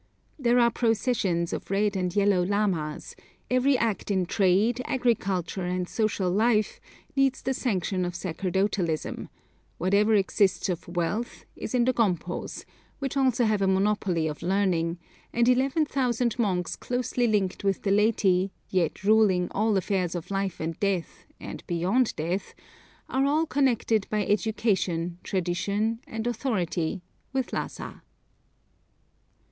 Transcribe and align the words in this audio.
There 0.39 0.57
are 0.57 0.71
processions 0.71 1.53
of 1.53 1.69
red 1.69 1.95
and 1.95 2.15
yellow 2.15 2.41
lamas; 2.41 3.15
every 3.51 3.77
act 3.77 4.09
in 4.09 4.25
trade, 4.25 4.81
agriculture, 4.85 5.61
and 5.65 5.87
social 5.87 6.31
life 6.31 6.81
needs 7.15 7.43
the 7.43 7.53
sanction 7.53 8.03
of 8.03 8.15
sacerdotalism; 8.15 9.29
whatever 9.77 10.15
exists 10.15 10.69
of 10.69 10.87
wealth 10.87 11.45
is 11.55 11.75
in 11.75 11.85
the 11.85 11.93
gonpos, 11.93 12.65
which 12.97 13.15
also 13.15 13.45
have 13.45 13.61
a 13.61 13.67
monopoly 13.67 14.25
of 14.25 14.41
learning, 14.41 14.97
and 15.31 15.47
11,000 15.47 16.39
monks 16.39 16.75
closely 16.75 17.27
linked 17.27 17.63
with 17.63 17.83
the 17.83 17.91
laity, 17.91 18.51
yet 18.71 19.03
ruling 19.03 19.49
all 19.51 19.77
affairs 19.77 20.15
of 20.15 20.31
life 20.31 20.59
and 20.59 20.79
death 20.79 21.27
and 21.39 21.63
beyond 21.67 22.15
death, 22.15 22.55
are 23.07 23.25
all 23.27 23.45
connected 23.45 24.07
by 24.09 24.25
education, 24.25 25.19
tradition, 25.23 25.99
and 26.07 26.25
authority 26.25 27.03
with 27.33 27.53
Lhassa. 27.53 28.01